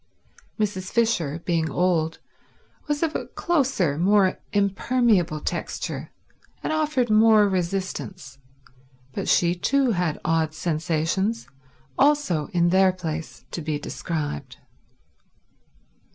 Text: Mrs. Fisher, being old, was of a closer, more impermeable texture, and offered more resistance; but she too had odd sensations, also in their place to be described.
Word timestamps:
Mrs. 0.59 0.91
Fisher, 0.91 1.43
being 1.45 1.69
old, 1.69 2.17
was 2.87 3.03
of 3.03 3.15
a 3.15 3.27
closer, 3.27 3.99
more 3.99 4.39
impermeable 4.51 5.39
texture, 5.39 6.09
and 6.63 6.73
offered 6.73 7.11
more 7.11 7.47
resistance; 7.47 8.39
but 9.13 9.29
she 9.29 9.53
too 9.53 9.91
had 9.91 10.19
odd 10.25 10.55
sensations, 10.55 11.47
also 11.99 12.47
in 12.47 12.69
their 12.69 12.91
place 12.91 13.45
to 13.51 13.61
be 13.61 13.77
described. 13.77 14.57